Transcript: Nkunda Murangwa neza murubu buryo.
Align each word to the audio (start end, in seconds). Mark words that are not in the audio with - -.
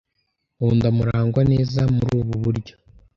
Nkunda 0.55 0.87
Murangwa 0.95 1.41
neza 1.51 1.81
murubu 1.93 2.33
buryo. 2.43 2.73